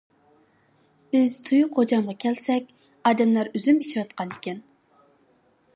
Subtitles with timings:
[1.15, 2.73] بىز تۇيۇق غوجامغا كەلسەك،
[3.11, 4.65] ئادەملەر ئۈزۈم ئېچىۋاتقانىكەن.